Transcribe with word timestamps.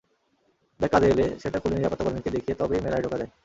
Bag 0.79 0.91
কাঁধে 0.93 1.07
এলে 1.09 1.25
সেটা 1.41 1.57
খুলে 1.61 1.75
নিরাপত্তাকর্মীকে 1.75 2.29
দেখিয়ে 2.35 2.59
তবেই 2.59 2.83
মেলায় 2.85 3.03
ঢোকা 3.05 3.17
যায়। 3.17 3.31